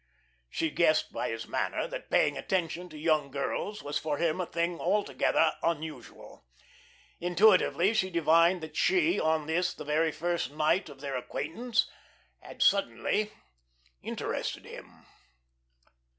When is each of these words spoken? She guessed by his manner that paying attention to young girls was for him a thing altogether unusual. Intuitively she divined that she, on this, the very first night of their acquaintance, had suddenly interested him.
She 0.49 0.71
guessed 0.71 1.13
by 1.13 1.29
his 1.29 1.47
manner 1.47 1.87
that 1.87 2.09
paying 2.09 2.35
attention 2.35 2.89
to 2.89 2.97
young 2.97 3.29
girls 3.29 3.83
was 3.83 3.99
for 3.99 4.17
him 4.17 4.41
a 4.41 4.47
thing 4.47 4.79
altogether 4.79 5.53
unusual. 5.61 6.43
Intuitively 7.19 7.93
she 7.93 8.09
divined 8.09 8.61
that 8.61 8.75
she, 8.75 9.19
on 9.19 9.45
this, 9.45 9.75
the 9.75 9.85
very 9.85 10.11
first 10.11 10.49
night 10.53 10.89
of 10.89 11.01
their 11.01 11.15
acquaintance, 11.15 11.87
had 12.39 12.63
suddenly 12.63 13.31
interested 14.01 14.65
him. 14.65 15.05